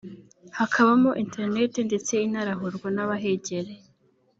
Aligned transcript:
hakabamo 0.59 1.09
Internet 1.23 1.73
ndetse 1.87 2.11
inarahurwa 2.27 2.87
n’abahegereye 2.95 3.85